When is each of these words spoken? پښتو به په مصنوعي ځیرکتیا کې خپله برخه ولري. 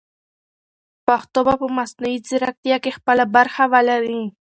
پښتو 1.07 1.39
به 1.47 1.53
په 1.61 1.67
مصنوعي 1.77 2.17
ځیرکتیا 2.27 2.77
کې 2.83 2.95
خپله 2.97 3.23
برخه 3.35 3.63
ولري. 3.73 4.21